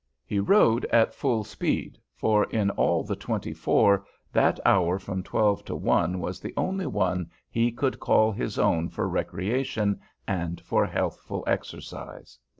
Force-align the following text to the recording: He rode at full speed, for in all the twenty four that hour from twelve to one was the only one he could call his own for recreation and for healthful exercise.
He 0.25 0.39
rode 0.39 0.85
at 0.85 1.13
full 1.13 1.43
speed, 1.43 1.99
for 2.15 2.45
in 2.45 2.71
all 2.71 3.03
the 3.03 3.15
twenty 3.15 3.53
four 3.53 4.03
that 4.33 4.59
hour 4.65 4.97
from 4.97 5.21
twelve 5.21 5.63
to 5.65 5.75
one 5.75 6.19
was 6.19 6.39
the 6.39 6.55
only 6.57 6.87
one 6.87 7.29
he 7.51 7.71
could 7.71 7.99
call 7.99 8.31
his 8.31 8.57
own 8.57 8.89
for 8.89 9.07
recreation 9.07 9.99
and 10.27 10.59
for 10.59 10.87
healthful 10.87 11.43
exercise. 11.45 12.39